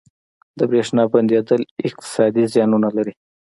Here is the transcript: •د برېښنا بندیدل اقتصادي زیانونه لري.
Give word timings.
•د 0.57 0.59
برېښنا 0.69 1.03
بندیدل 1.13 1.61
اقتصادي 1.87 2.43
زیانونه 2.53 2.89
لري. 2.97 3.13